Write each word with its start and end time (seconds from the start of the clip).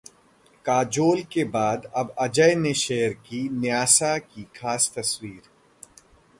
काजोल 0.65 1.21
के 1.31 1.43
बाद 1.47 1.85
अब 1.95 2.15
अजय 2.19 2.55
ने 2.55 2.73
शेयर 2.73 3.13
की 3.27 3.47
न्यासा 3.49 4.17
की 4.17 4.43
खास 4.55 4.91
तस्वीर 4.97 5.41